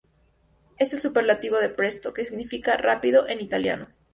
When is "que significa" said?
2.11-2.75